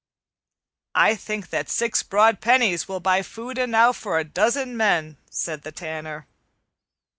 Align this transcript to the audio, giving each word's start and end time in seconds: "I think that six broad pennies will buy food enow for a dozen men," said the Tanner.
"I 0.95 1.13
think 1.13 1.51
that 1.51 1.69
six 1.69 2.01
broad 2.01 2.41
pennies 2.41 2.87
will 2.87 2.99
buy 2.99 3.21
food 3.21 3.59
enow 3.59 3.91
for 3.93 4.17
a 4.17 4.23
dozen 4.23 4.75
men," 4.75 5.17
said 5.29 5.61
the 5.61 5.71
Tanner. 5.71 6.25